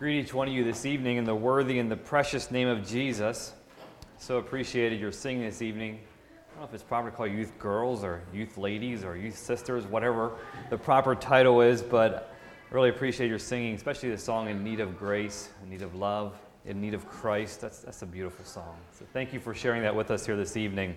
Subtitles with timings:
[0.00, 2.88] Greet each one of you this evening in the worthy and the precious name of
[2.88, 3.52] Jesus.
[4.16, 6.00] So appreciated your singing this evening.
[6.00, 9.36] I don't know if it's proper to call youth girls or youth ladies or youth
[9.36, 10.38] sisters, whatever
[10.70, 12.32] the proper title is, but
[12.70, 15.94] I really appreciate your singing, especially the song In Need of Grace, In Need of
[15.94, 17.60] Love, In Need of Christ.
[17.60, 18.78] That's, that's a beautiful song.
[18.98, 20.96] So thank you for sharing that with us here this evening.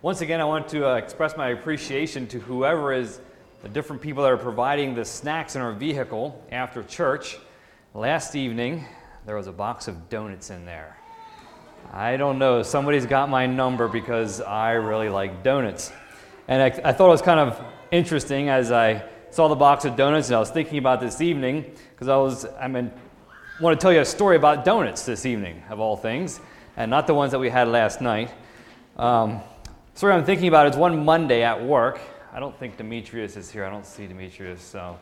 [0.00, 3.18] Once again, I want to uh, express my appreciation to whoever is
[3.62, 7.38] the different people that are providing the snacks in our vehicle after church.
[7.94, 8.84] Last evening,
[9.24, 10.96] there was a box of donuts in there.
[11.92, 15.92] I don't know, somebody's got my number because I really like donuts.
[16.48, 19.96] And I, I thought it was kind of interesting as I saw the box of
[19.96, 22.92] donuts and I was thinking about this evening because I was, I mean,
[23.60, 26.40] want to tell you a story about donuts this evening, of all things,
[26.76, 28.30] and not the ones that we had last night.
[28.96, 29.40] Um,
[29.94, 32.00] story I'm thinking about is one Monday at work.
[32.36, 33.64] I don't think Demetrius is here.
[33.64, 34.98] I don't see Demetrius, so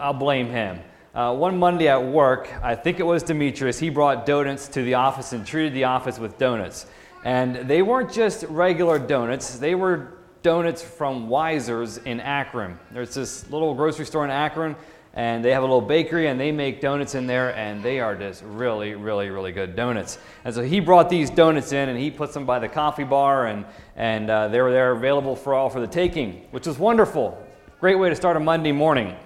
[0.00, 0.80] I'll blame him.
[1.14, 4.94] Uh, one Monday at work, I think it was Demetrius, he brought donuts to the
[4.94, 6.86] office and treated the office with donuts.
[7.24, 12.80] And they weren't just regular donuts, they were donuts from Wiser's in Akron.
[12.90, 14.74] There's this little grocery store in Akron
[15.16, 18.14] and they have a little bakery and they make donuts in there and they are
[18.14, 20.18] just really really really good donuts.
[20.44, 23.46] And so he brought these donuts in and he puts them by the coffee bar
[23.46, 23.64] and
[23.96, 27.42] and uh, they were there available for all for the taking which was wonderful.
[27.80, 29.16] Great way to start a monday morning.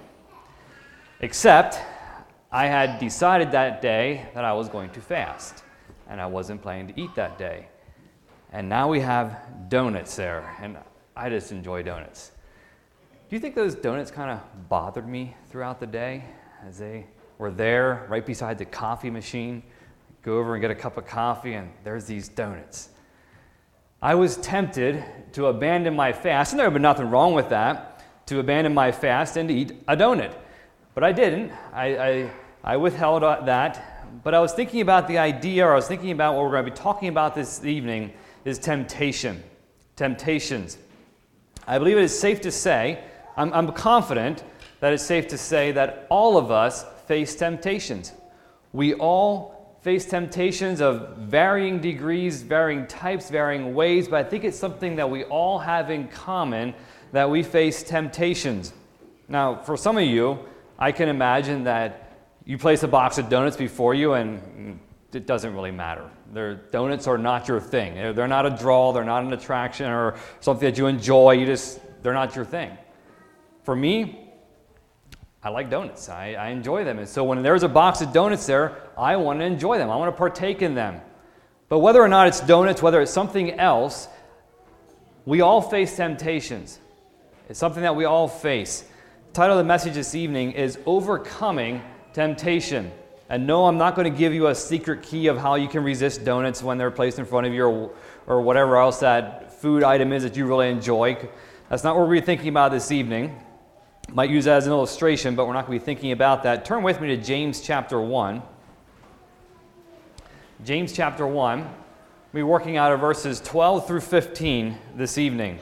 [1.21, 1.79] Except
[2.53, 5.65] i had decided that day that i was going to fast
[6.09, 7.67] and i wasn't planning to eat that day.
[8.53, 10.79] And now we have donuts there and
[11.17, 12.31] i just enjoy donuts
[13.31, 16.25] do you think those donuts kind of bothered me throughout the day
[16.67, 17.07] as they
[17.39, 19.63] were there right beside the coffee machine?
[20.23, 22.89] Go over and get a cup of coffee, and there's these donuts.
[24.03, 28.03] I was tempted to abandon my fast, and there would be nothing wrong with that,
[28.27, 30.35] to abandon my fast and to eat a donut.
[30.95, 31.53] But I didn't.
[31.73, 32.31] I, I,
[32.65, 34.09] I withheld uh, that.
[34.25, 36.65] But I was thinking about the idea, or I was thinking about what we're going
[36.65, 38.13] to be talking about this evening
[38.45, 39.41] is temptation.
[39.95, 40.79] Temptations.
[41.65, 43.05] I believe it is safe to say
[43.37, 44.45] I'm, I'm confident
[44.81, 48.13] that it's safe to say that all of us face temptations.
[48.73, 54.59] We all face temptations of varying degrees, varying types, varying ways, but I think it's
[54.59, 56.75] something that we all have in common
[57.13, 58.73] that we face temptations.
[59.29, 60.39] Now, for some of you,
[60.79, 62.11] I can imagine that
[62.45, 64.79] you place a box of donuts before you and
[65.13, 66.09] it doesn't really matter.
[66.33, 67.95] Their donuts are not your thing.
[67.95, 71.33] They're, they're not a draw, they're not an attraction or something that you enjoy.
[71.33, 72.77] You just, they're not your thing.
[73.71, 74.19] For me,
[75.45, 76.09] I like donuts.
[76.09, 76.99] I, I enjoy them.
[76.99, 79.91] And so when there's a box of donuts there, I want to enjoy them.
[79.91, 81.01] I want to partake in them.
[81.69, 84.09] But whether or not it's donuts, whether it's something else,
[85.25, 86.81] we all face temptations.
[87.49, 88.83] It's something that we all face.
[89.29, 91.81] The title of the message this evening is Overcoming
[92.13, 92.91] Temptation.
[93.29, 95.85] And no, I'm not going to give you a secret key of how you can
[95.85, 97.91] resist donuts when they're placed in front of you or,
[98.27, 101.17] or whatever else that food item is that you really enjoy.
[101.69, 103.41] That's not what we're thinking about this evening.
[104.13, 106.65] Might use that as an illustration, but we're not going to be thinking about that.
[106.65, 108.43] Turn with me to James chapter 1.
[110.65, 111.61] James chapter 1.
[111.61, 111.71] We'll
[112.33, 115.61] be working out of verses 12 through 15 this evening.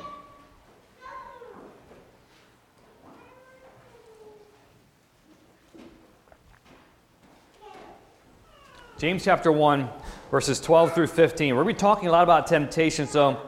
[8.98, 9.90] James chapter 1,
[10.30, 11.54] verses 12 through 15.
[11.54, 13.40] We're going to be talking a lot about temptation, so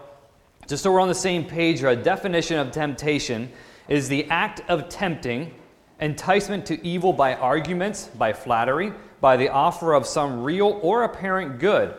[0.68, 3.50] just so we're on the same page, a definition of temptation
[3.90, 5.52] is the act of tempting,
[6.00, 11.58] enticement to evil by arguments, by flattery, by the offer of some real or apparent
[11.58, 11.94] good,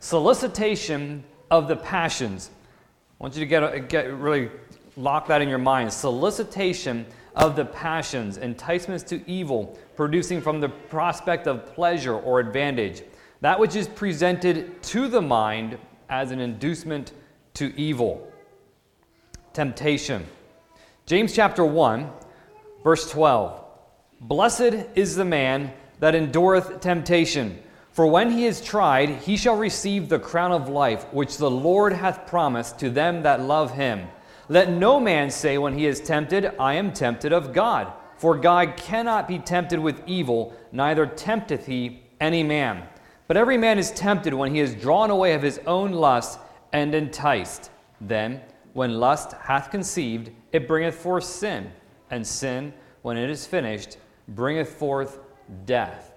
[0.00, 2.50] solicitation of the passions.
[3.18, 4.50] I want you to get, get really
[4.96, 5.92] lock that in your mind.
[5.92, 7.06] Solicitation
[7.36, 13.02] of the passions, enticements to evil, producing from the prospect of pleasure or advantage,
[13.40, 17.12] that which is presented to the mind as an inducement
[17.54, 18.32] to evil.
[19.52, 20.26] Temptation.
[21.06, 22.10] James chapter 1,
[22.82, 23.62] verse 12.
[24.22, 27.62] Blessed is the man that endureth temptation,
[27.92, 31.92] for when he is tried, he shall receive the crown of life which the Lord
[31.92, 34.08] hath promised to them that love him.
[34.48, 37.92] Let no man say when he is tempted, I am tempted of God.
[38.16, 42.82] For God cannot be tempted with evil, neither tempteth he any man.
[43.28, 46.40] But every man is tempted when he is drawn away of his own lust
[46.72, 47.70] and enticed.
[48.00, 48.40] Then,
[48.76, 51.72] when lust hath conceived, it bringeth forth sin,
[52.10, 53.96] and sin, when it is finished,
[54.28, 55.18] bringeth forth
[55.64, 56.12] death.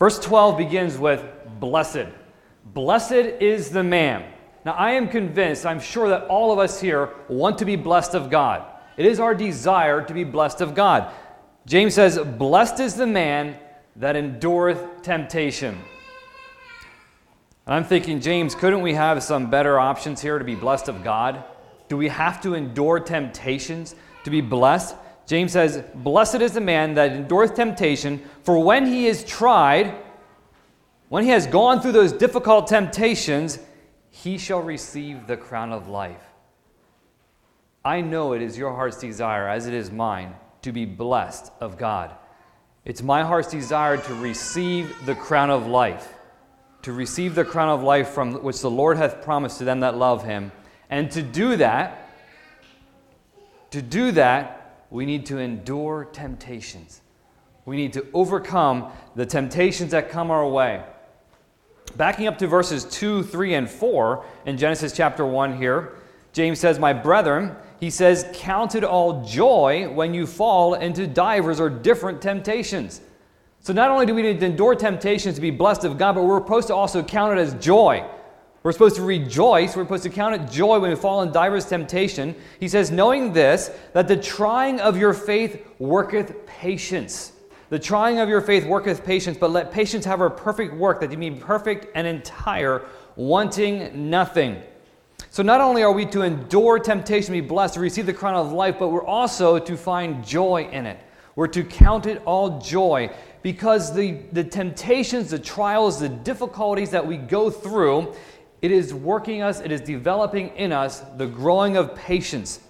[0.00, 1.24] Verse 12 begins with
[1.60, 2.08] Blessed.
[2.64, 4.24] Blessed is the man.
[4.64, 8.16] Now, I am convinced, I'm sure that all of us here want to be blessed
[8.16, 8.64] of God.
[8.96, 11.12] It is our desire to be blessed of God.
[11.66, 13.56] James says, Blessed is the man
[13.94, 15.78] that endureth temptation.
[17.66, 21.02] And I'm thinking, James, couldn't we have some better options here to be blessed of
[21.02, 21.44] God?
[21.88, 23.94] Do we have to endure temptations
[24.24, 24.96] to be blessed?
[25.26, 29.94] James says, Blessed is the man that endureth temptation, for when he is tried,
[31.08, 33.58] when he has gone through those difficult temptations,
[34.10, 36.22] he shall receive the crown of life.
[37.84, 41.76] I know it is your heart's desire, as it is mine, to be blessed of
[41.76, 42.14] God.
[42.84, 46.13] It's my heart's desire to receive the crown of life,
[46.84, 49.96] to receive the crown of life from which the Lord hath promised to them that
[49.96, 50.52] love him.
[50.90, 52.10] And to do that,
[53.70, 57.00] to do that, we need to endure temptations.
[57.64, 60.84] We need to overcome the temptations that come our way.
[61.96, 65.94] Backing up to verses 2, 3, and 4 in Genesis chapter 1 here,
[66.34, 71.60] James says, My brethren, he says, Count it all joy when you fall into divers
[71.60, 73.00] or different temptations.
[73.64, 76.24] So not only do we need to endure temptations to be blessed of God, but
[76.24, 78.06] we're supposed to also count it as joy.
[78.62, 79.74] We're supposed to rejoice.
[79.74, 82.34] We're supposed to count it joy when we fall in divers temptation.
[82.60, 87.32] He says, knowing this, that the trying of your faith worketh patience.
[87.70, 91.10] The trying of your faith worketh patience, but let patience have her perfect work, that
[91.10, 92.84] you be perfect and entire,
[93.16, 94.62] wanting nothing.
[95.30, 98.52] So, not only are we to endure temptation, be blessed, to receive the crown of
[98.52, 101.00] life, but we're also to find joy in it.
[101.36, 103.10] We're to count it all joy
[103.42, 108.14] because the, the temptations, the trials, the difficulties that we go through,
[108.62, 112.60] it is working us, it is developing in us the growing of patience,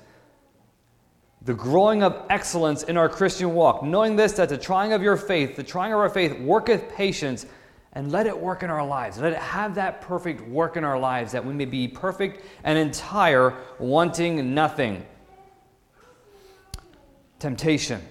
[1.42, 3.82] the growing of excellence in our Christian walk.
[3.82, 7.46] Knowing this, that the trying of your faith, the trying of our faith, worketh patience,
[7.92, 9.18] and let it work in our lives.
[9.18, 12.76] Let it have that perfect work in our lives, that we may be perfect and
[12.76, 15.06] entire, wanting nothing.
[17.38, 18.02] Temptation.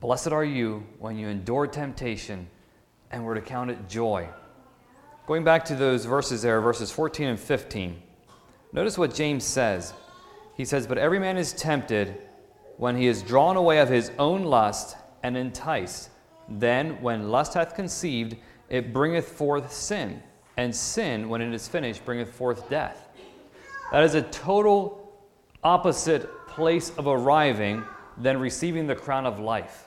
[0.00, 2.48] Blessed are you when you endure temptation,
[3.12, 4.28] and we're to count it joy.
[5.26, 8.02] Going back to those verses there, verses 14 and 15,
[8.72, 9.94] notice what James says.
[10.56, 12.20] He says, But every man is tempted
[12.76, 16.10] when he is drawn away of his own lust and enticed.
[16.48, 18.36] Then, when lust hath conceived,
[18.68, 20.22] it bringeth forth sin.
[20.56, 23.08] And sin, when it is finished, bringeth forth death.
[23.92, 25.12] That is a total
[25.62, 27.84] opposite place of arriving
[28.18, 29.83] than receiving the crown of life.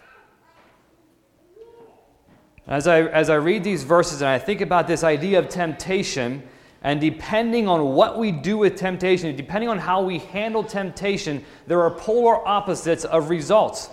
[2.68, 6.44] As I, as I read these verses and I think about this idea of temptation,
[6.84, 11.82] and depending on what we do with temptation, depending on how we handle temptation, there
[11.82, 13.90] are polar opposites of results.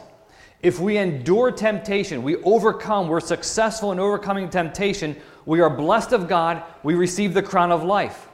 [0.60, 5.16] If we endure temptation, we overcome, we're successful in overcoming temptation,
[5.46, 8.28] we are blessed of God, we receive the crown of life.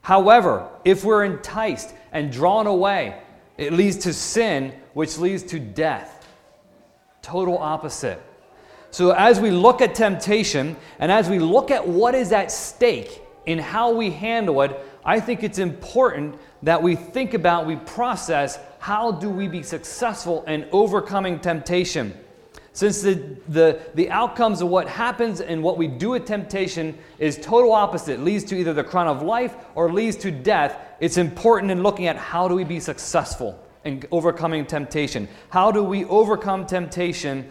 [0.00, 3.20] However, if we're enticed and drawn away,
[3.56, 6.26] it leads to sin, which leads to death.
[7.22, 8.22] Total opposite.
[8.98, 13.22] So, as we look at temptation and as we look at what is at stake
[13.46, 16.34] in how we handle it, I think it's important
[16.64, 22.12] that we think about, we process how do we be successful in overcoming temptation.
[22.72, 27.36] Since the, the, the outcomes of what happens and what we do with temptation is
[27.36, 31.70] total opposite, leads to either the crown of life or leads to death, it's important
[31.70, 35.28] in looking at how do we be successful in overcoming temptation.
[35.50, 37.48] How do we overcome temptation,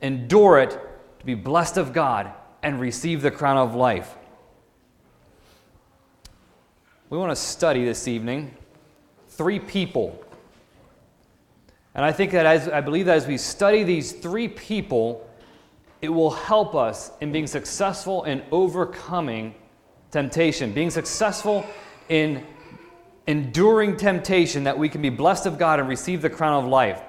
[0.00, 0.70] endure it,
[1.18, 2.32] to be blessed of God,
[2.62, 4.14] and receive the crown of life?
[7.10, 8.54] We want to study this evening
[9.28, 10.24] three people
[11.98, 15.28] and I think that as I believe that as we study these three people,
[16.00, 19.52] it will help us in being successful in overcoming
[20.12, 21.66] temptation, being successful
[22.08, 22.46] in
[23.26, 27.02] enduring temptation, that we can be blessed of God and receive the crown of life.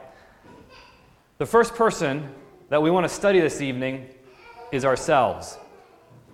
[1.38, 2.28] The first person
[2.70, 4.08] that we want to study this evening
[4.72, 5.58] is ourselves.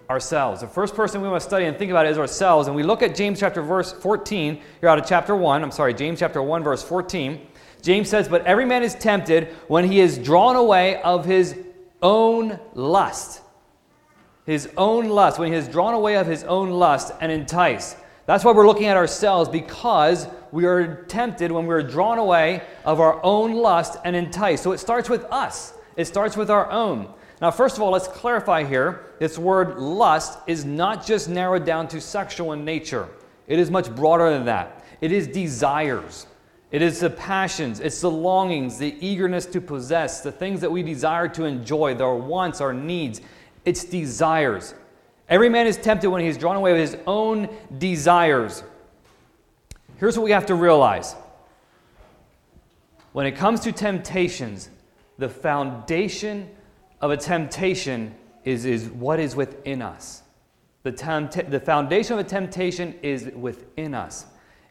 [0.09, 0.61] Ourselves.
[0.61, 2.67] The first person we want to study and think about is ourselves.
[2.67, 5.63] And we look at James chapter verse 14, here out of chapter 1.
[5.63, 7.47] I'm sorry, James chapter 1, verse 14.
[7.81, 11.57] James says, But every man is tempted when he is drawn away of his
[12.01, 13.41] own lust.
[14.45, 17.97] His own lust, when he is drawn away of his own lust and enticed.
[18.27, 22.99] That's why we're looking at ourselves because we are tempted when we're drawn away of
[22.99, 24.63] our own lust and enticed.
[24.63, 27.09] So it starts with us, it starts with our own.
[27.41, 31.87] Now, first of all, let's clarify here this word lust is not just narrowed down
[31.89, 33.09] to sexual in nature,
[33.47, 34.83] it is much broader than that.
[35.01, 36.27] It is desires.
[36.71, 40.83] It is the passions, it's the longings, the eagerness to possess, the things that we
[40.83, 43.21] desire to enjoy, our wants, our needs.
[43.63, 44.73] It's desires.
[45.29, 48.63] Every man is tempted when he's drawn away with his own desires.
[49.97, 51.15] Here's what we have to realize
[53.13, 54.69] when it comes to temptations,
[55.17, 56.49] the foundation
[57.01, 60.23] of a temptation is, is what is within us.
[60.83, 64.25] The, tempt- the foundation of a temptation is within us.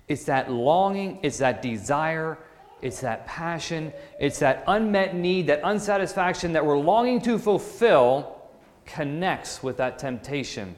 [0.06, 2.38] It's that longing, it's that desire,
[2.82, 8.42] it's that passion, it's that unmet need, that unsatisfaction that we're longing to fulfill
[8.84, 10.76] connects with that temptation.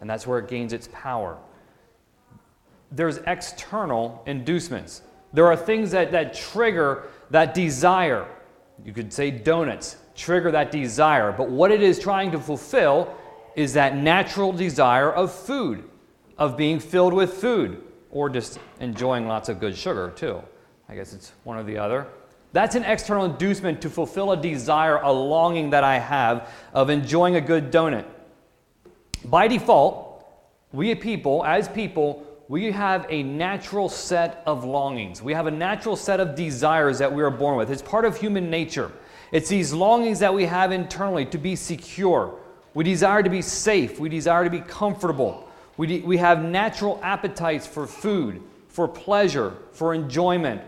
[0.00, 1.38] And that's where it gains its power.
[2.92, 5.02] There's external inducements.
[5.32, 8.26] There are things that, that trigger that desire.
[8.84, 11.32] You could say donuts trigger that desire.
[11.32, 13.14] But what it is trying to fulfill
[13.54, 15.84] is that natural desire of food,
[16.38, 20.42] of being filled with food, or just enjoying lots of good sugar, too.
[20.88, 22.06] I guess it's one or the other.
[22.52, 27.36] That's an external inducement to fulfill a desire, a longing that I have of enjoying
[27.36, 28.06] a good donut.
[29.24, 30.24] By default,
[30.72, 35.20] we people, as people, we have a natural set of longings.
[35.20, 37.70] We have a natural set of desires that we are born with.
[37.70, 38.92] It's part of human nature.
[39.32, 42.38] It's these longings that we have internally to be secure.
[42.74, 43.98] We desire to be safe.
[43.98, 45.48] We desire to be comfortable.
[45.76, 50.62] We, de- we have natural appetites for food, for pleasure, for enjoyment.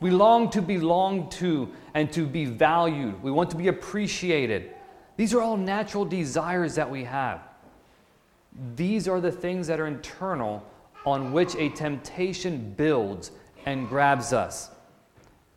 [0.00, 3.22] We long to belong to and to be valued.
[3.22, 4.74] We want to be appreciated.
[5.16, 7.40] These are all natural desires that we have.
[8.74, 10.66] These are the things that are internal
[11.04, 13.32] on which a temptation builds
[13.66, 14.70] and grabs us.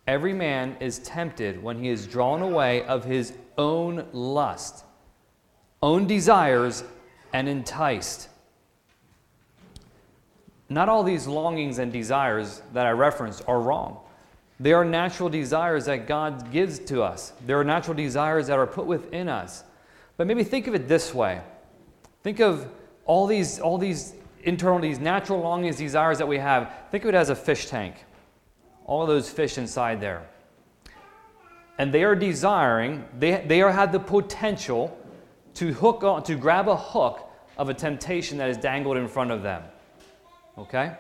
[0.07, 4.85] Every man is tempted when he is drawn away of his own lust,
[5.81, 6.83] own desires,
[7.33, 8.29] and enticed.
[10.69, 13.99] Not all these longings and desires that I referenced are wrong.
[14.59, 17.33] They are natural desires that God gives to us.
[17.45, 19.63] There are natural desires that are put within us.
[20.17, 21.41] But maybe think of it this way.
[22.23, 22.67] Think of
[23.05, 24.13] all these, all these
[24.45, 26.71] internal, these natural longings, desires that we have.
[26.91, 27.95] Think of it as a fish tank
[28.85, 30.27] all those fish inside there.
[31.77, 34.97] And they are desiring, they, they are, have the potential
[35.55, 39.31] to hook on, to grab a hook of a temptation that is dangled in front
[39.31, 39.63] of them.
[40.57, 40.93] Okay?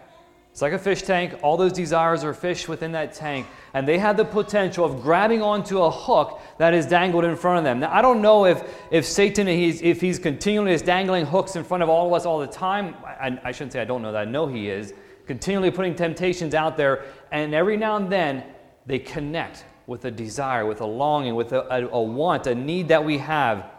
[0.55, 1.35] It's like a fish tank.
[1.43, 5.41] All those desires are fish within that tank, and they have the potential of grabbing
[5.41, 7.81] onto a hook that is dangled in front of them.
[7.81, 11.65] Now, I don't know if, if Satan, he's, if he's continually is dangling hooks in
[11.65, 12.95] front of all of us all the time.
[13.03, 14.29] I, I shouldn't say I don't know that.
[14.29, 14.93] I know he is
[15.27, 18.41] continually putting temptations out there, and every now and then
[18.85, 22.87] they connect with a desire, with a longing, with a, a, a, want, a need
[22.87, 23.69] that we have,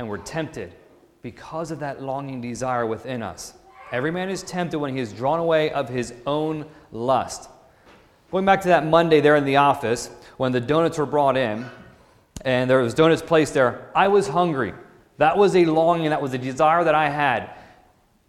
[0.00, 0.74] and we're tempted
[1.22, 3.54] because of that longing desire within us.
[3.92, 7.48] Every man is tempted when he is drawn away of his own lust.
[8.32, 11.64] Going back to that Monday there in the office, when the donuts were brought in,
[12.40, 14.74] and there was donuts placed there, I was hungry.
[15.18, 17.50] That was a longing, that was a desire that I had.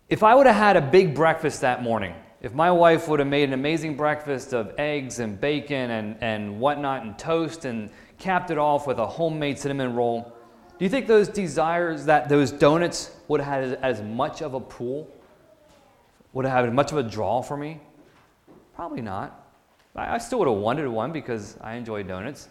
[0.10, 3.28] If I would have had a big breakfast that morning, if my wife would have
[3.28, 8.52] made an amazing breakfast of eggs and bacon and, and whatnot and toast and capped
[8.52, 10.34] it off with a homemade cinnamon roll,
[10.78, 14.54] do you think those desires, that those donuts would have had as, as much of
[14.54, 15.12] a pool?
[16.38, 17.80] Would have had much of a draw for me?
[18.76, 19.44] Probably not.
[19.96, 22.48] I still would have wanted one because I enjoy donuts.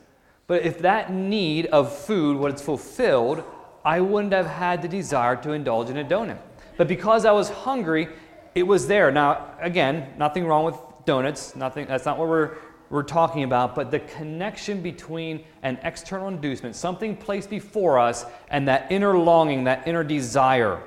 [0.49, 3.45] But if that need of food was fulfilled,
[3.85, 6.39] I wouldn't have had the desire to indulge in a donut.
[6.77, 8.09] But because I was hungry,
[8.57, 9.13] it was there.
[9.13, 10.75] Now, again, nothing wrong with
[11.05, 11.55] donuts.
[11.55, 11.87] Nothing.
[11.87, 12.57] That's not what we're
[12.91, 13.77] we're talking about.
[13.77, 19.63] But the connection between an external inducement, something placed before us, and that inner longing,
[19.63, 20.83] that inner desire.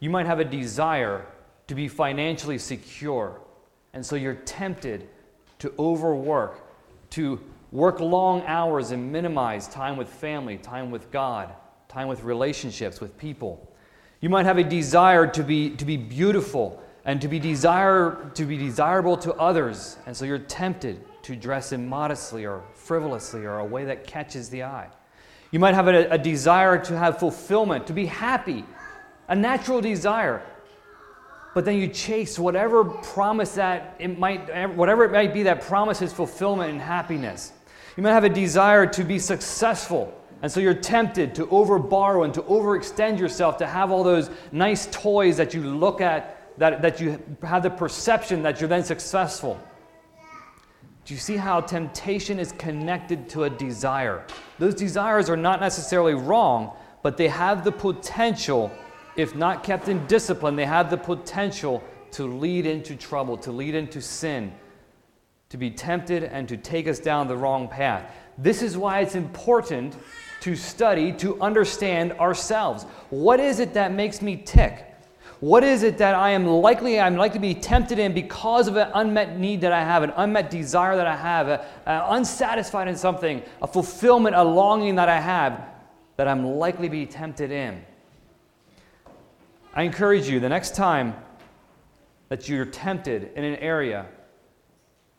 [0.00, 1.26] You might have a desire
[1.66, 3.40] to be financially secure,
[3.92, 5.08] and so you're tempted
[5.58, 6.60] to overwork,
[7.10, 7.40] to
[7.72, 11.52] work long hours and minimize time with family, time with God
[11.88, 13.66] time with relationships, with people.
[14.20, 18.44] You might have a desire to be, to be beautiful and to be, desire, to
[18.44, 23.64] be desirable to others, and so you're tempted to dress immodestly or frivolously or a
[23.64, 24.88] way that catches the eye.
[25.50, 28.64] You might have a, a desire to have fulfillment, to be happy,
[29.28, 30.42] a natural desire.
[31.54, 36.12] But then you chase whatever promise that it might, whatever it might be that promises
[36.12, 37.52] fulfillment and happiness.
[37.96, 42.32] You might have a desire to be successful, and so you're tempted to overborrow and
[42.34, 47.00] to overextend yourself to have all those nice toys that you look at, that, that
[47.00, 49.58] you have the perception that you're then successful.
[51.04, 54.24] Do you see how temptation is connected to a desire?
[54.58, 58.70] Those desires are not necessarily wrong, but they have the potential,
[59.18, 61.82] if not kept in discipline, they have the potential
[62.12, 64.52] to lead into trouble, to lead into sin,
[65.48, 68.14] to be tempted and to take us down the wrong path.
[68.38, 69.96] This is why it's important
[70.42, 72.84] to study, to understand ourselves.
[73.10, 74.84] What is it that makes me tick?
[75.40, 78.76] What is it that I am likely I'm likely to be tempted in because of
[78.76, 82.86] an unmet need that I have, an unmet desire that I have, a, a unsatisfied
[82.86, 85.60] in something, a fulfillment, a longing that I have
[86.16, 87.82] that I'm likely to be tempted in?
[89.74, 91.14] I encourage you the next time
[92.28, 94.06] that you're tempted in an area,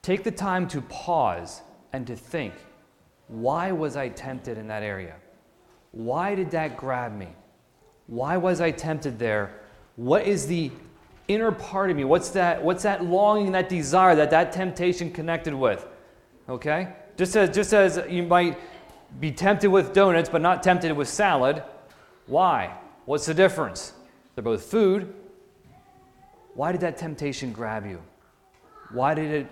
[0.02, 1.62] take the time to pause
[1.94, 2.54] and to think
[3.28, 5.16] why was I tempted in that area?
[5.92, 7.28] Why did that grab me?
[8.08, 9.62] Why was I tempted there?
[9.96, 10.72] What is the
[11.28, 12.04] inner part of me?
[12.04, 15.86] What's that, what's that longing, that desire that that temptation connected with?
[16.48, 16.94] Okay?
[17.18, 18.58] Just as, just as you might
[19.20, 21.62] be tempted with donuts but not tempted with salad,
[22.26, 22.76] why?
[23.06, 23.94] What's the difference?
[24.40, 25.14] They're both food.
[26.54, 28.02] Why did that temptation grab you?
[28.92, 29.48] Why did it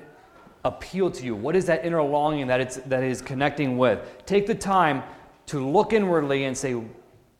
[0.63, 1.35] appeal to you?
[1.35, 3.99] What is that inner longing that, it's, that is connecting with?
[4.25, 5.03] Take the time
[5.47, 6.81] to look inwardly and say,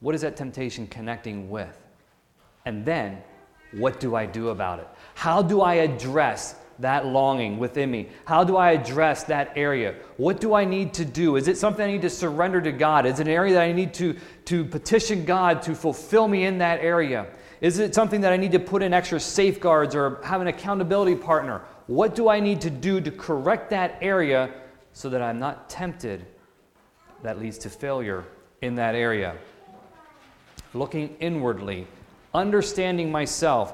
[0.02, 1.82] what is that temptation connecting with?
[2.66, 3.24] And then,
[3.72, 4.90] what do I do about it?
[5.14, 8.10] How do I address that longing within me?
[8.26, 9.96] How do I address that area?
[10.18, 11.36] What do I need to do?
[11.36, 13.06] Is it something I need to surrender to God?
[13.06, 14.16] Is it an area that I need to,
[14.46, 17.28] to petition God to fulfill me in that area?
[17.62, 21.16] Is it something that I need to put in extra safeguards or have an accountability
[21.16, 21.62] partner?
[21.88, 24.54] What do I need to do to correct that area
[24.94, 26.26] so that I'm not tempted
[27.24, 28.26] that leads to failure
[28.62, 29.36] in that area?
[30.74, 31.88] Looking inwardly,
[32.34, 33.74] understanding myself.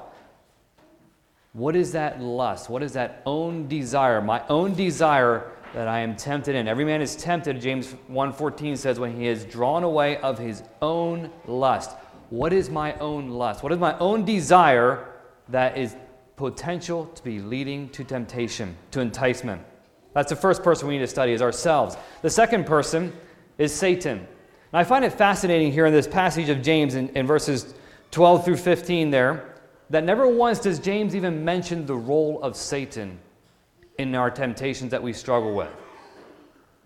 [1.54, 2.70] What is that lust?
[2.70, 4.22] What is that own desire?
[4.22, 6.68] My own desire that I am tempted in.
[6.68, 11.32] Every man is tempted, James 1:14 says, when he is drawn away of his own
[11.48, 11.92] lust.
[12.30, 13.64] What is my own lust?
[13.64, 15.08] What is my own desire
[15.50, 15.96] that is
[16.36, 19.62] potential to be leading to temptation, to enticement.
[20.14, 21.96] That's the first person we need to study is ourselves.
[22.22, 23.14] The second person
[23.58, 24.20] is Satan.
[24.20, 24.28] And
[24.74, 27.74] I find it fascinating here in this passage of James in, in verses
[28.12, 29.53] 12 through 15 there
[29.94, 33.20] that never once does James even mention the role of Satan
[34.00, 35.70] in our temptations that we struggle with.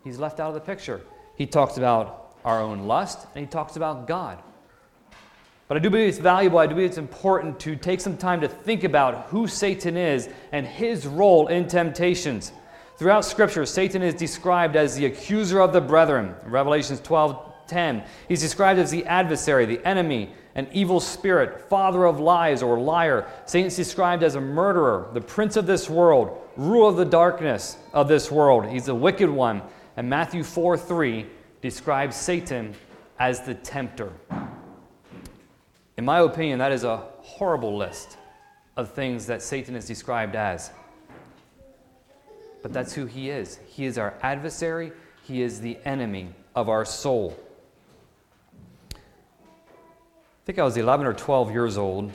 [0.04, 1.02] He's left out of the picture.
[1.36, 4.44] He talks about our own lust and he talks about God.
[5.70, 8.42] But I do believe it's valuable, I do believe it's important to take some time
[8.42, 12.52] to think about who Satan is and his role in temptations.
[12.98, 16.36] Throughout Scripture, Satan is described as the accuser of the brethren.
[16.46, 22.20] Revelations 12 10, he's described as the adversary, the enemy, an evil spirit, father of
[22.20, 23.28] lies or liar.
[23.46, 28.08] Satan's described as a murderer, the prince of this world, ruler of the darkness of
[28.08, 28.66] this world.
[28.66, 29.62] He's a wicked one.
[29.96, 31.28] And Matthew 4 3
[31.62, 32.74] describes Satan
[33.20, 34.12] as the tempter.
[35.96, 38.18] In my opinion, that is a horrible list
[38.76, 40.72] of things that Satan is described as.
[42.64, 43.60] But that's who he is.
[43.68, 44.92] He is our adversary,
[45.24, 47.38] he is the enemy of our soul.
[50.48, 52.10] Think I was 11 or 12 years old.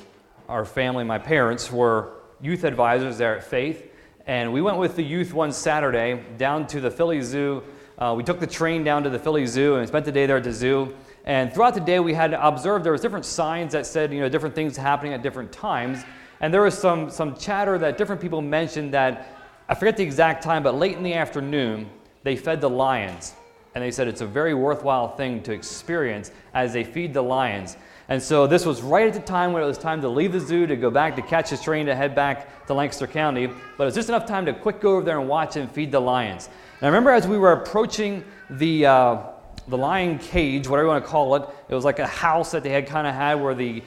[0.49, 3.92] Our family, my parents, were youth advisors there at Faith,
[4.27, 7.62] and we went with the youth one Saturday down to the Philly Zoo.
[7.99, 10.38] Uh, we took the train down to the Philly Zoo and spent the day there
[10.38, 10.97] at the zoo.
[11.27, 14.31] And throughout the day, we had observed there was different signs that said, you know,
[14.31, 16.03] different things happening at different times.
[16.40, 19.29] And there was some, some chatter that different people mentioned that,
[19.68, 21.87] I forget the exact time, but late in the afternoon,
[22.23, 23.35] they fed the lions.
[23.75, 27.77] And they said it's a very worthwhile thing to experience as they feed the lions.
[28.12, 30.40] And so this was right at the time when it was time to leave the
[30.40, 33.46] zoo to go back to catch his train to head back to Lancaster County.
[33.46, 35.90] But it was just enough time to quick go over there and watch him feed
[35.90, 36.51] the lions.
[36.83, 39.22] And I remember as we were approaching the, uh,
[39.66, 41.48] the lion cage, whatever you want to call it.
[41.70, 43.83] It was like a house that they had kind of had where the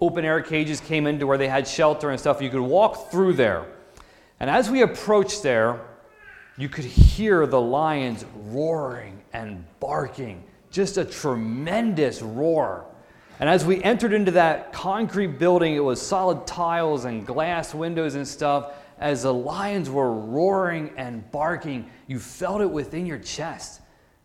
[0.00, 2.40] open air cages came into where they had shelter and stuff.
[2.40, 3.66] You could walk through there.
[4.40, 5.82] And as we approached there,
[6.56, 10.42] you could hear the lions roaring and barking.
[10.70, 12.86] Just a tremendous roar.
[13.38, 18.14] And as we entered into that concrete building, it was solid tiles and glass windows
[18.14, 18.72] and stuff.
[18.98, 23.82] As the lions were roaring and barking, you felt it within your chest.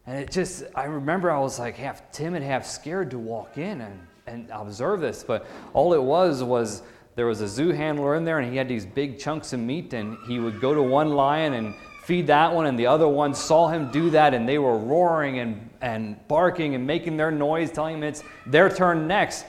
[0.08, 3.82] And it just, I remember I was like half timid, half scared to walk in
[3.82, 5.24] and, and observe this.
[5.24, 6.82] But all it was was
[7.16, 9.94] there was a zoo handler in there and he had these big chunks of meat
[9.94, 13.34] and he would go to one lion and feed that one and the other one
[13.34, 17.72] saw him do that and they were roaring and, and barking and making their noise
[17.72, 19.46] telling them it's their turn next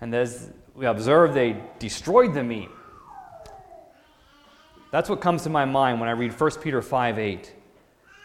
[0.00, 2.68] and as we observe, they destroyed the meat
[4.90, 7.52] that's what comes to my mind when i read 1 peter 5 8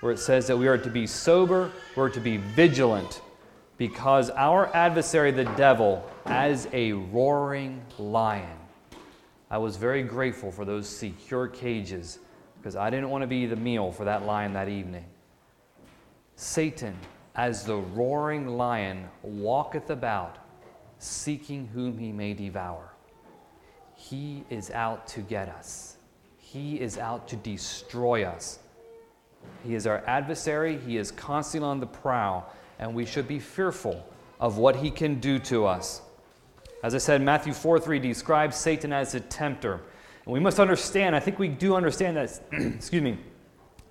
[0.02, 3.22] where it says that we are to be sober, we're to be vigilant,
[3.78, 8.58] because our adversary, the devil, as a roaring lion.
[9.50, 12.20] I was very grateful for those secure cages
[12.58, 15.06] because I didn't want to be the meal for that lion that evening.
[16.36, 16.96] Satan,
[17.36, 20.38] as the roaring lion, walketh about,
[21.00, 22.94] seeking whom he may devour.
[23.96, 25.98] he is out to get us.
[26.38, 28.60] He is out to destroy us.
[29.64, 30.78] He is our adversary.
[30.78, 34.06] He is constantly on the prowl, and we should be fearful
[34.40, 36.02] of what he can do to us.
[36.84, 39.82] As I said, Matthew 4 3 describes Satan as a tempter.
[40.26, 43.18] And we must understand, I think we do understand that, excuse me,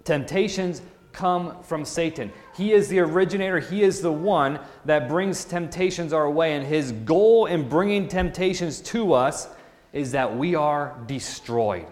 [0.05, 2.33] temptations come from Satan.
[2.57, 6.55] He is the originator, he is the one that brings temptations our way.
[6.55, 9.49] And his goal in bringing temptations to us
[9.93, 11.87] is that we are destroyed.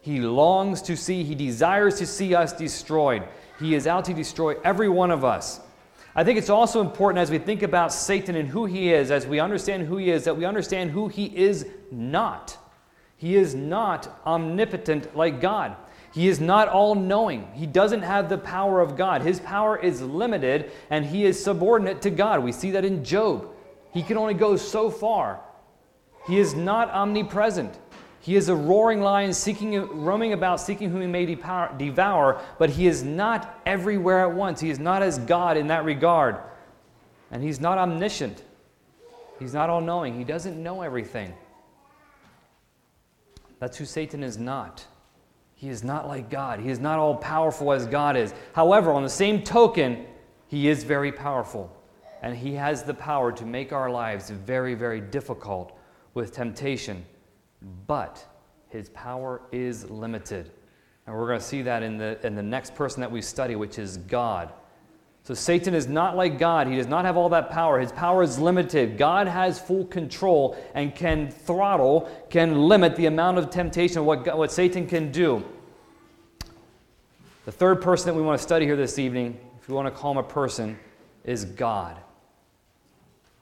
[0.00, 3.24] He longs to see, he desires to see us destroyed.
[3.58, 5.60] He is out to destroy every one of us.
[6.14, 9.26] I think it's also important as we think about Satan and who he is, as
[9.26, 12.56] we understand who he is, that we understand who he is not.
[13.16, 15.76] He is not omnipotent like God.
[16.18, 17.46] He is not all knowing.
[17.54, 19.22] He doesn't have the power of God.
[19.22, 22.42] His power is limited and he is subordinate to God.
[22.42, 23.48] We see that in Job.
[23.92, 25.38] He can only go so far.
[26.26, 27.78] He is not omnipresent.
[28.18, 32.88] He is a roaring lion seeking, roaming about, seeking whom he may devour, but he
[32.88, 34.58] is not everywhere at once.
[34.58, 36.38] He is not as God in that regard.
[37.30, 38.42] And he's not omniscient.
[39.38, 40.18] He's not all knowing.
[40.18, 41.32] He doesn't know everything.
[43.60, 44.84] That's who Satan is not.
[45.58, 46.60] He is not like God.
[46.60, 48.32] He is not all powerful as God is.
[48.52, 50.06] However, on the same token,
[50.46, 51.76] he is very powerful.
[52.22, 55.76] And he has the power to make our lives very, very difficult
[56.14, 57.04] with temptation.
[57.88, 58.24] But
[58.68, 60.52] his power is limited.
[61.08, 63.56] And we're going to see that in the, in the next person that we study,
[63.56, 64.52] which is God.
[65.28, 66.68] So Satan is not like God.
[66.68, 67.78] He does not have all that power.
[67.78, 68.96] His power is limited.
[68.96, 74.38] God has full control and can throttle, can limit the amount of temptation, what, God,
[74.38, 75.44] what Satan can do.
[77.44, 79.90] The third person that we want to study here this evening, if we want to
[79.90, 80.78] call him a person,
[81.24, 81.98] is God.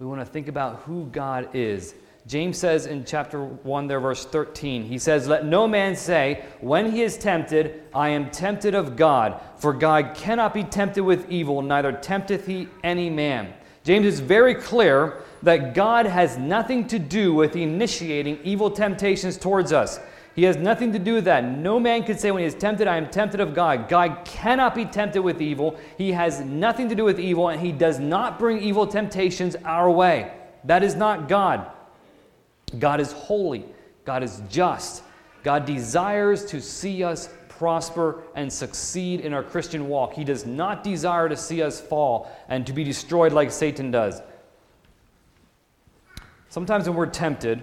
[0.00, 1.94] We want to think about who God is.
[2.26, 6.90] James says in chapter 1, there, verse 13, he says, Let no man say, when
[6.90, 9.40] he is tempted, I am tempted of God.
[9.58, 13.54] For God cannot be tempted with evil, neither tempteth he any man.
[13.84, 19.72] James is very clear that God has nothing to do with initiating evil temptations towards
[19.72, 20.00] us.
[20.34, 21.44] He has nothing to do with that.
[21.44, 23.88] No man can say when he is tempted, I am tempted of God.
[23.88, 25.78] God cannot be tempted with evil.
[25.96, 29.88] He has nothing to do with evil, and he does not bring evil temptations our
[29.88, 30.32] way.
[30.64, 31.70] That is not God.
[32.78, 33.64] God is holy,
[34.04, 35.02] God is just.
[35.42, 40.12] God desires to see us prosper and succeed in our Christian walk.
[40.12, 44.20] He does not desire to see us fall and to be destroyed like Satan does.
[46.48, 47.62] Sometimes when we're tempted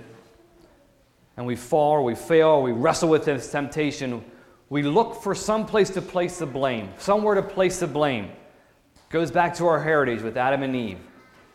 [1.35, 4.23] and we fall or we fail or we wrestle with this temptation,
[4.69, 8.25] we look for some place to place the blame, somewhere to place the blame.
[8.25, 10.99] It goes back to our heritage with Adam and Eve.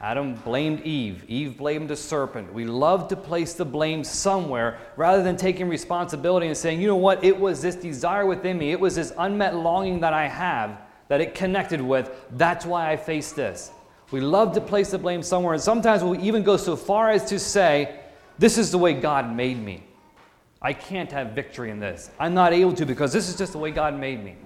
[0.00, 1.24] Adam blamed Eve.
[1.28, 2.52] Eve blamed the serpent.
[2.52, 6.96] We love to place the blame somewhere rather than taking responsibility and saying, you know
[6.96, 10.78] what, it was this desire within me, it was this unmet longing that I have
[11.08, 12.11] that it connected with.
[12.32, 13.72] That's why I face this.
[14.11, 17.24] We love to place the blame somewhere, and sometimes we'll even go so far as
[17.26, 18.00] to say,
[18.38, 19.82] this is the way God made me.
[20.62, 22.11] I can't have victory in this.
[22.18, 24.37] I'm not able to because this is just the way God made me.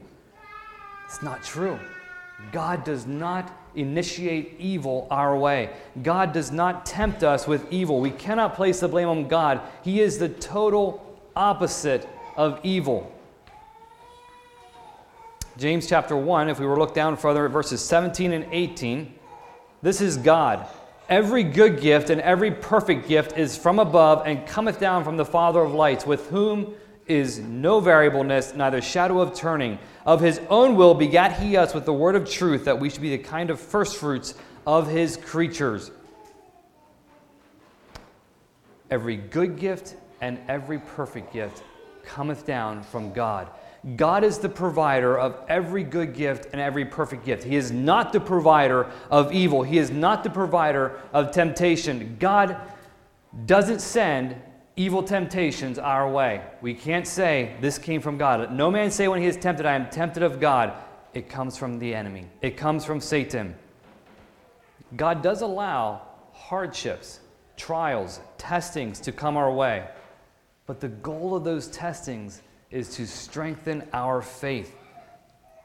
[1.06, 1.78] It's not true.
[2.52, 5.70] God does not initiate evil our way.
[6.02, 8.00] God does not tempt us with evil.
[8.00, 9.60] We cannot place the blame on God.
[9.82, 13.12] He is the total opposite of evil.
[15.58, 19.14] James chapter 1, if we were to look down further at verses 17 and 18,
[19.82, 20.66] this is God.
[21.08, 25.24] Every good gift and every perfect gift is from above and cometh down from the
[25.24, 26.74] Father of lights, with whom
[27.06, 29.78] is no variableness, neither shadow of turning.
[30.06, 33.02] Of his own will begat he us with the word of truth, that we should
[33.02, 34.34] be the kind of firstfruits
[34.66, 35.90] of his creatures.
[38.90, 41.62] Every good gift and every perfect gift
[42.04, 43.48] cometh down from God.
[43.96, 47.42] God is the provider of every good gift and every perfect gift.
[47.42, 49.64] He is not the provider of evil.
[49.64, 52.16] He is not the provider of temptation.
[52.20, 52.56] God
[53.46, 54.36] doesn't send
[54.76, 56.42] evil temptations our way.
[56.60, 58.52] We can't say this came from God.
[58.52, 60.72] No man say when he is tempted, I am tempted of God.
[61.14, 63.54] It comes from the enemy, it comes from Satan.
[64.96, 67.20] God does allow hardships,
[67.56, 69.88] trials, testings to come our way.
[70.66, 74.76] But the goal of those testings is to strengthen our faith.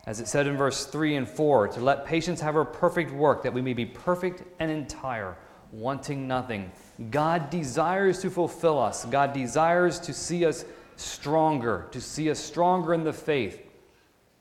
[0.06, 3.44] As it said in verse 3 and 4, to let patience have her perfect work,
[3.44, 5.36] that we may be perfect and entire,
[5.72, 6.72] wanting nothing.
[7.12, 9.06] God desires to fulfill us.
[9.06, 13.62] God desires to see us stronger, to see us stronger in the faith.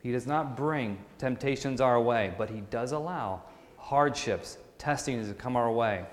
[0.02, 3.42] He does not bring temptations our way, but He does allow
[3.76, 6.04] hardships, testings to come our way.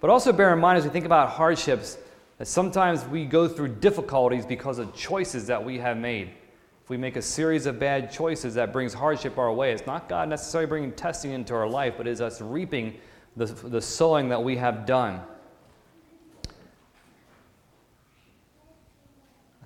[0.00, 1.98] But also bear in mind as we think about hardships,
[2.38, 6.32] That sometimes we go through difficulties because of choices that we have made.
[6.84, 10.08] If we make a series of bad choices that brings hardship our way, it's not
[10.08, 12.98] God necessarily bringing testing into our life, but it is us reaping
[13.36, 15.20] the, the sowing that we have done.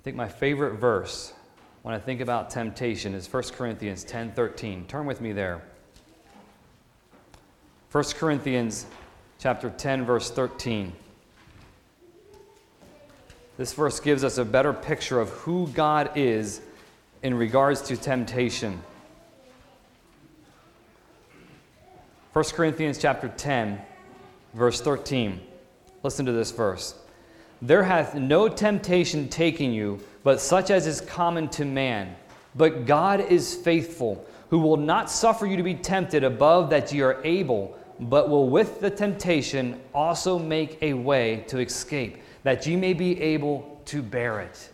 [0.00, 1.34] I think my favorite verse
[1.82, 4.86] when I think about temptation is 1 Corinthians 10:13.
[4.88, 5.60] Turn with me there.
[7.92, 8.86] 1 Corinthians
[9.38, 10.94] chapter 10 verse 13.
[13.58, 16.62] This verse gives us a better picture of who God is
[17.22, 18.82] in regards to temptation.
[22.32, 23.82] 1 Corinthians chapter 10
[24.54, 25.42] verse 13.
[26.02, 26.94] Listen to this verse.
[27.62, 32.16] There hath no temptation taken you, but such as is common to man.
[32.54, 37.02] But God is faithful, who will not suffer you to be tempted above that ye
[37.02, 42.78] are able, but will with the temptation also make a way to escape that you
[42.78, 44.70] may be able to bear it.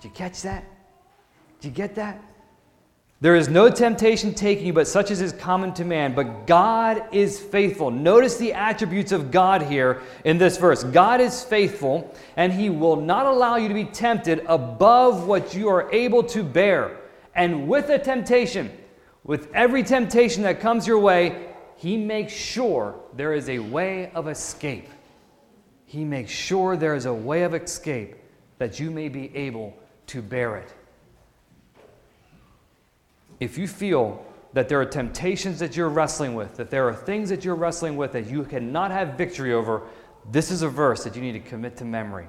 [0.00, 0.64] Did you catch that?
[1.60, 2.22] Did you get that?
[3.24, 6.14] There is no temptation taking you, but such as is common to man.
[6.14, 7.90] But God is faithful.
[7.90, 10.84] Notice the attributes of God here in this verse.
[10.84, 15.70] God is faithful, and He will not allow you to be tempted above what you
[15.70, 16.98] are able to bear.
[17.34, 18.70] And with a temptation,
[19.22, 24.28] with every temptation that comes your way, He makes sure there is a way of
[24.28, 24.90] escape.
[25.86, 28.16] He makes sure there is a way of escape
[28.58, 29.72] that you may be able
[30.08, 30.73] to bear it.
[33.40, 37.28] If you feel that there are temptations that you're wrestling with, that there are things
[37.28, 39.82] that you're wrestling with that you cannot have victory over,
[40.30, 42.26] this is a verse that you need to commit to memory.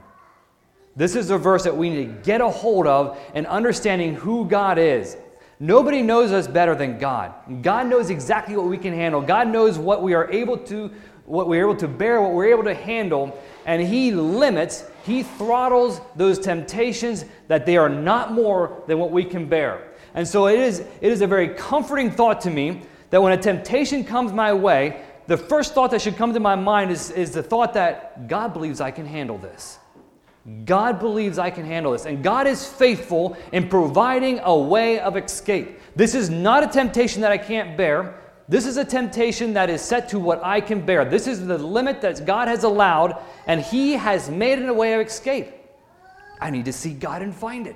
[0.96, 4.46] This is a verse that we need to get a hold of and understanding who
[4.46, 5.18] God is.
[5.60, 7.34] Nobody knows us better than God.
[7.62, 9.22] God knows exactly what we can handle.
[9.22, 10.92] God knows what we are able to
[11.26, 16.02] what we're able to bear, what we're able to handle, and He limits, He throttles
[16.16, 19.92] those temptations that they are not more than what we can bear.
[20.14, 23.42] And so it is, it is a very comforting thought to me that when a
[23.42, 27.32] temptation comes my way, the first thought that should come to my mind is, is
[27.32, 29.80] the thought that God believes I can handle this.
[30.66, 32.06] God believes I can handle this.
[32.06, 35.80] And God is faithful in providing a way of escape.
[35.96, 38.22] This is not a temptation that I can't bear.
[38.48, 41.04] This is a temptation that is set to what I can bear.
[41.04, 44.94] This is the limit that God has allowed, and He has made it a way
[44.94, 45.52] of escape.
[46.40, 47.76] I need to seek God and find it.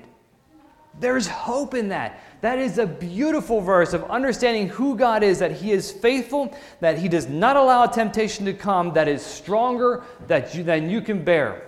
[0.99, 2.21] There's hope in that.
[2.41, 6.99] That is a beautiful verse of understanding who God is, that He is faithful, that
[6.99, 11.01] He does not allow a temptation to come that is stronger that you, than you
[11.01, 11.63] can bear.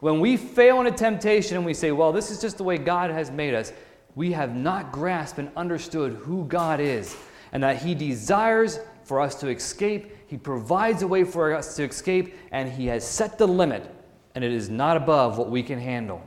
[0.00, 2.78] When we fail in a temptation and we say, well, this is just the way
[2.78, 3.72] God has made us,
[4.14, 7.16] we have not grasped and understood who God is
[7.54, 10.14] and that He desires for us to escape.
[10.26, 13.88] He provides a way for us to escape, and He has set the limit,
[14.34, 16.22] and it is not above what we can handle.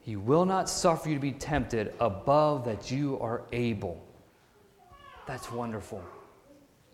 [0.00, 4.02] He will not suffer you to be tempted above that you are able.
[5.26, 6.02] That's wonderful.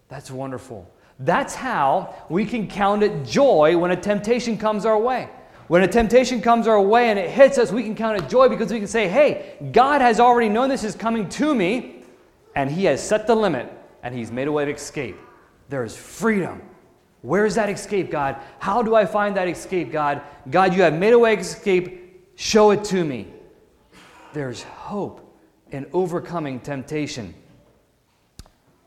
[0.08, 0.90] That's wonderful.
[1.18, 5.28] That's how we can count it joy when a temptation comes our way.
[5.66, 8.48] When a temptation comes our way and it hits us, we can count it joy
[8.48, 11.97] because we can say, hey, God has already known this is coming to me
[12.54, 15.16] and He has set the limit and He's made a way of escape.
[15.68, 16.62] There is freedom.
[17.22, 18.36] Where's that escape, God?
[18.58, 20.22] How do I find that escape, God?
[20.50, 22.30] God, you have made a way of escape.
[22.36, 23.28] Show it to me.
[24.32, 25.36] There's hope
[25.70, 27.34] in overcoming temptation.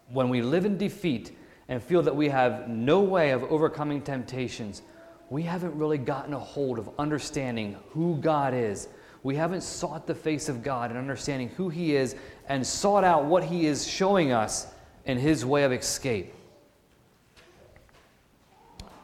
[0.09, 4.81] When we live in defeat and feel that we have no way of overcoming temptations,
[5.29, 8.87] we haven't really gotten a hold of understanding who God is.
[9.23, 12.15] We haven't sought the face of God and understanding who He is
[12.49, 14.67] and sought out what He is showing us
[15.05, 16.33] in His way of escape.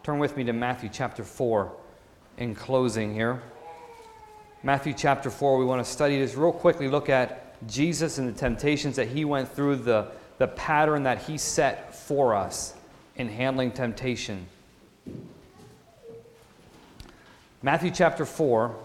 [0.03, 1.71] Turn with me to Matthew chapter 4
[2.37, 3.41] in closing here.
[4.63, 8.37] Matthew chapter 4, we want to study this real quickly, look at Jesus and the
[8.37, 10.07] temptations that He went through, the,
[10.39, 12.73] the pattern that He set for us
[13.15, 14.47] in handling temptation.
[17.61, 18.75] Matthew chapter 4.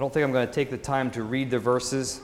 [0.00, 2.22] I don't think I'm going to take the time to read the verses.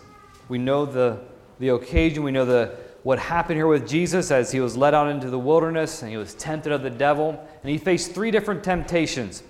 [0.49, 1.21] We know the,
[1.59, 5.11] the occasion, we know the, what happened here with Jesus as he was led out
[5.11, 7.39] into the wilderness and he was tempted of the devil.
[7.63, 9.43] And he faced three different temptations.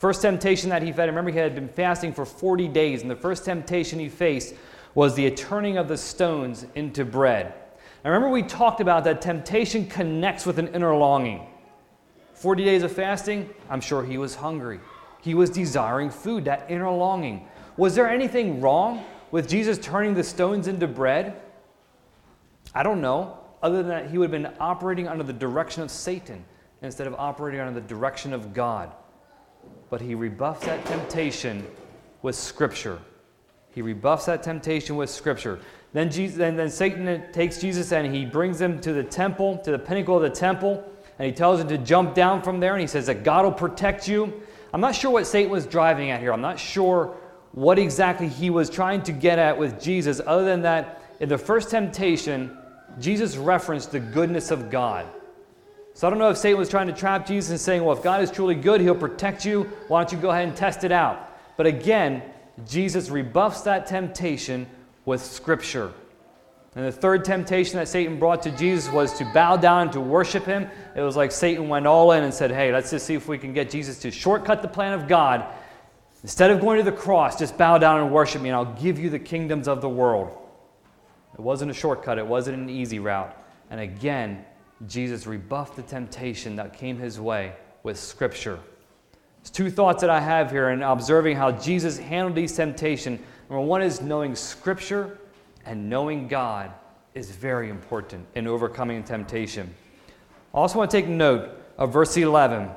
[0.00, 3.16] First temptation that he faced, remember he had been fasting for 40 days, and the
[3.16, 4.54] first temptation he faced
[4.94, 7.54] was the turning of the stones into bread.
[8.04, 11.46] I remember we talked about that temptation connects with an inner longing.
[12.34, 14.78] 40 days of fasting, I'm sure he was hungry.
[15.22, 17.48] He was desiring food, that inner longing.
[17.76, 21.40] Was there anything wrong with Jesus turning the stones into bread?
[22.74, 23.38] I don't know.
[23.62, 26.44] other than that, he would have been operating under the direction of Satan
[26.82, 28.92] instead of operating under the direction of God.
[29.88, 31.64] But he rebuffs that temptation
[32.22, 32.98] with Scripture.
[33.70, 35.60] He rebuffs that temptation with Scripture.
[35.92, 39.78] Then, Jesus, then, Satan takes Jesus and he brings him to the temple, to the
[39.78, 40.82] pinnacle of the temple,
[41.18, 43.52] and he tells him to jump down from there, and he says that God will
[43.52, 44.42] protect you.
[44.72, 46.32] I'm not sure what Satan was driving at here.
[46.32, 47.14] I'm not sure
[47.52, 51.38] what exactly he was trying to get at with Jesus, other than that, in the
[51.38, 52.56] first temptation,
[52.98, 55.06] Jesus referenced the goodness of God.
[55.94, 58.02] So I don't know if Satan was trying to trap Jesus and saying, well, if
[58.02, 59.64] God is truly good, he'll protect you.
[59.88, 61.30] Why don't you go ahead and test it out?
[61.56, 62.22] But again,
[62.66, 64.66] Jesus rebuffs that temptation
[65.04, 65.92] with Scripture.
[66.74, 70.00] And the third temptation that Satan brought to Jesus was to bow down and to
[70.00, 70.66] worship him.
[70.96, 73.36] It was like Satan went all in and said, Hey, let's just see if we
[73.36, 75.44] can get Jesus to shortcut the plan of God.
[76.22, 78.98] Instead of going to the cross, just bow down and worship me, and I'll give
[78.98, 80.30] you the kingdoms of the world.
[81.34, 83.36] It wasn't a shortcut, it wasn't an easy route.
[83.70, 84.44] And again,
[84.86, 88.58] Jesus rebuffed the temptation that came his way with Scripture.
[89.40, 93.20] There's two thoughts that I have here in observing how Jesus handled these temptations.
[93.48, 95.18] Number one is knowing Scripture
[95.64, 96.70] and knowing God
[97.14, 99.74] is very important in overcoming temptation.
[100.54, 102.68] I also want to take note of verse 11.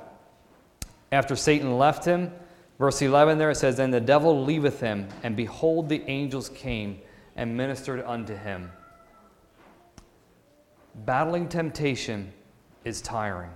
[1.12, 2.32] After Satan left him,
[2.80, 7.00] verse 11 there it says, Then the devil leaveth him, and behold, the angels came
[7.36, 8.72] and ministered unto him.
[11.06, 12.32] Battling temptation
[12.86, 13.52] is tiring.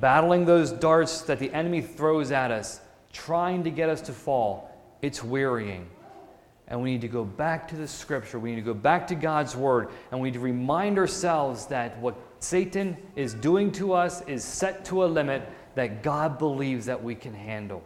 [0.00, 2.80] Battling those darts that the enemy throws at us,
[3.12, 4.70] trying to get us to fall,
[5.02, 5.88] it's wearying.
[6.68, 8.38] And we need to go back to the scripture.
[8.38, 9.90] We need to go back to God's word.
[10.10, 14.84] And we need to remind ourselves that what Satan is doing to us is set
[14.86, 17.84] to a limit that God believes that we can handle.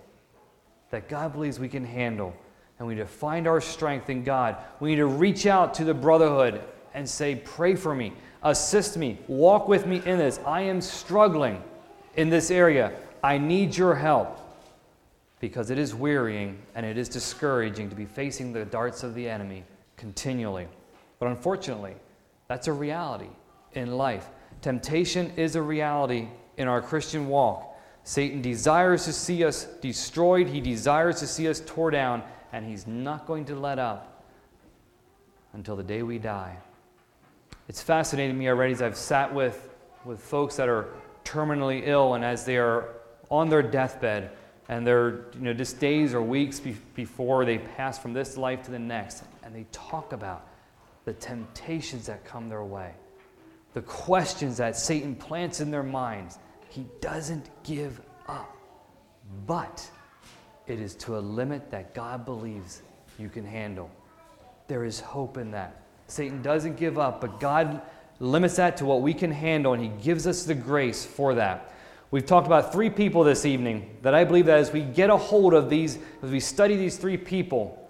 [0.91, 2.35] That God believes we can handle.
[2.79, 4.57] And we need to find our strength in God.
[4.81, 6.61] We need to reach out to the brotherhood
[6.95, 10.41] and say, Pray for me, assist me, walk with me in this.
[10.47, 11.63] I am struggling
[12.17, 12.93] in this area.
[13.23, 14.41] I need your help
[15.41, 19.29] because it is wearying and it is discouraging to be facing the darts of the
[19.29, 19.65] enemy
[19.97, 20.67] continually.
[21.19, 21.95] But unfortunately,
[22.49, 23.29] that's a reality
[23.75, 24.29] in life.
[24.63, 27.68] Temptation is a reality in our Christian walk.
[28.09, 32.23] Satan desires to see us destroyed, he desires to see us tore down,
[32.55, 34.25] and he's not going to let up
[35.53, 36.57] until the day we die.
[37.69, 39.75] It's fascinating me already as I've sat with,
[40.07, 40.89] with folks that are
[41.23, 42.95] terminally ill and as they are
[43.31, 44.31] on their deathbed
[44.71, 48.63] and they're you know, just days or weeks be- before they pass from this life
[48.63, 50.47] to the next, and they talk about
[51.05, 52.95] the temptations that come their way,
[53.75, 56.39] the questions that Satan plants in their minds.
[56.69, 58.57] He doesn't give up,
[59.47, 59.89] but
[60.67, 62.83] it is to a limit that God believes
[63.19, 63.91] you can handle.
[64.69, 65.83] There is hope in that.
[66.07, 67.81] Satan doesn't give up, but God
[68.21, 71.73] limits that to what we can handle, and He gives us the grace for that.
[72.11, 75.17] We've talked about three people this evening that I believe that as we get a
[75.17, 77.87] hold of these, as we study these three people,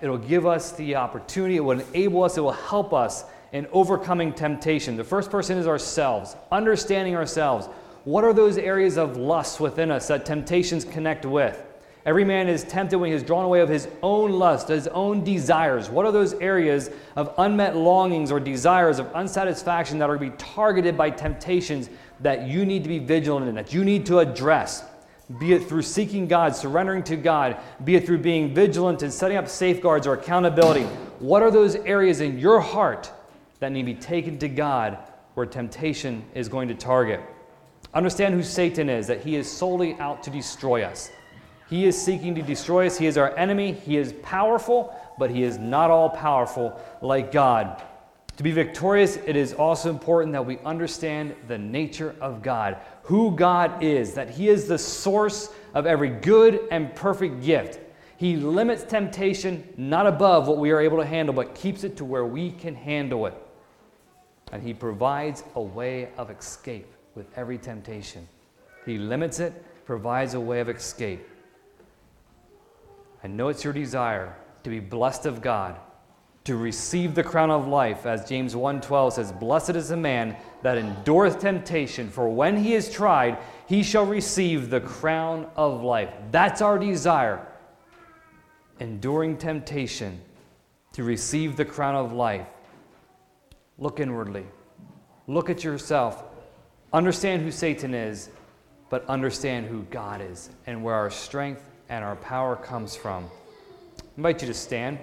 [0.00, 4.32] it'll give us the opportunity, it will enable us, it will help us in overcoming
[4.32, 4.96] temptation.
[4.96, 7.68] The first person is ourselves, understanding ourselves.
[8.08, 11.62] What are those areas of lust within us that temptations connect with?
[12.06, 15.24] Every man is tempted when he is drawn away of his own lust, his own
[15.24, 15.90] desires.
[15.90, 20.34] What are those areas of unmet longings or desires of unsatisfaction that are to be
[20.38, 21.90] targeted by temptations
[22.20, 24.86] that you need to be vigilant in, that you need to address?
[25.38, 29.36] Be it through seeking God, surrendering to God, be it through being vigilant and setting
[29.36, 30.84] up safeguards or accountability.
[31.18, 33.12] What are those areas in your heart
[33.60, 34.96] that need to be taken to God
[35.34, 37.20] where temptation is going to target?
[37.94, 41.10] Understand who Satan is, that he is solely out to destroy us.
[41.70, 42.98] He is seeking to destroy us.
[42.98, 43.72] He is our enemy.
[43.72, 47.82] He is powerful, but he is not all powerful like God.
[48.38, 53.34] To be victorious, it is also important that we understand the nature of God, who
[53.34, 57.80] God is, that He is the source of every good and perfect gift.
[58.16, 62.04] He limits temptation not above what we are able to handle, but keeps it to
[62.04, 63.34] where we can handle it.
[64.52, 66.86] And He provides a way of escape
[67.18, 68.26] with every temptation.
[68.86, 69.52] He limits it,
[69.84, 71.28] provides a way of escape.
[73.22, 75.76] I know it's your desire to be blessed of God,
[76.44, 80.78] to receive the crown of life, as James 1:12 says, "Blessed is the man that
[80.78, 86.62] endureth temptation, for when he is tried, he shall receive the crown of life." That's
[86.62, 87.44] our desire.
[88.78, 90.20] Enduring temptation
[90.92, 92.46] to receive the crown of life.
[93.76, 94.46] Look inwardly.
[95.26, 96.24] Look at yourself.
[96.92, 98.30] Understand who Satan is,
[98.88, 103.24] but understand who God is and where our strength and our power comes from.
[103.98, 104.98] I invite you to stand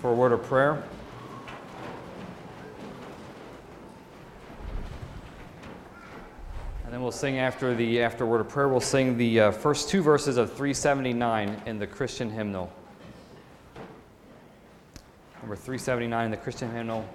[0.00, 0.82] for a word of prayer.
[6.84, 9.88] And then we'll sing after the after word of prayer, we'll sing the uh, first
[9.88, 12.72] two verses of 379 in the Christian hymnal.
[15.42, 17.08] Number 379 in the Christian hymnal.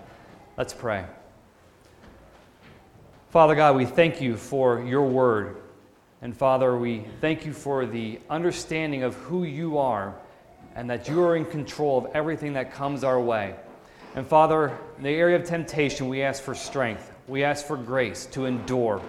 [0.57, 1.05] Let's pray.
[3.31, 5.55] Father God, we thank you for your word.
[6.21, 10.13] And Father, we thank you for the understanding of who you are
[10.75, 13.55] and that you are in control of everything that comes our way.
[14.15, 17.09] And Father, in the area of temptation, we ask for strength.
[17.29, 19.01] We ask for grace to endure.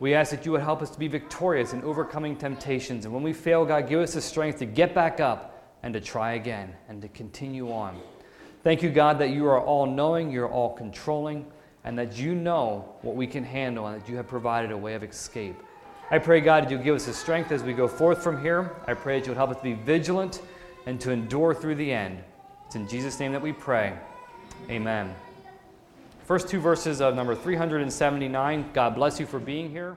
[0.00, 3.04] We ask that you would help us to be victorious in overcoming temptations.
[3.04, 6.00] And when we fail, God, give us the strength to get back up and to
[6.00, 8.00] try again and to continue on.
[8.64, 11.46] Thank you, God, that you are all knowing, you're all controlling,
[11.84, 14.94] and that you know what we can handle and that you have provided a way
[14.94, 15.56] of escape.
[16.10, 18.74] I pray, God, that you'll give us the strength as we go forth from here.
[18.86, 20.42] I pray that you'll help us to be vigilant
[20.86, 22.22] and to endure through the end.
[22.66, 23.98] It's in Jesus' name that we pray.
[24.70, 25.14] Amen.
[26.24, 28.70] First two verses of number 379.
[28.72, 29.96] God bless you for being here.